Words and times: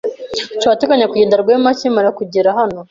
Turateganya 0.61 1.09
kugenda 1.11 1.41
Rwema 1.41 1.69
akimara 1.73 2.09
kugera 2.19 2.49
hano. 2.59 2.77